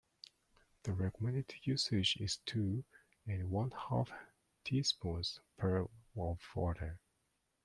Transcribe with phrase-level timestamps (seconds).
[0.81, 2.83] The recommended usage is two
[3.27, 4.09] and one-half
[4.63, 6.97] teaspoons per of water.